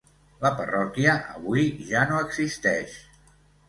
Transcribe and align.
La 0.45 0.49
parròquia 0.61 1.15
avui 1.35 1.69
ja 1.93 2.09
no 2.11 2.27
existeix. 2.27 3.01